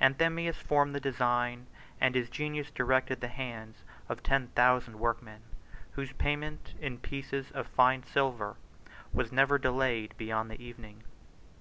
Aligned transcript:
Anthemius 0.00 0.56
formed 0.56 0.92
the 0.92 0.98
design, 0.98 1.68
and 2.00 2.16
his 2.16 2.28
genius 2.28 2.68
directed 2.68 3.20
the 3.20 3.28
hands 3.28 3.84
of 4.08 4.24
ten 4.24 4.48
thousand 4.48 4.98
workmen, 4.98 5.40
whose 5.92 6.10
payment 6.14 6.74
in 6.80 6.98
pieces 6.98 7.52
of 7.52 7.68
fine 7.68 8.02
silver 8.02 8.56
was 9.12 9.30
never 9.30 9.56
delayed 9.56 10.16
beyond 10.18 10.50
the 10.50 10.60
evening. 10.60 11.04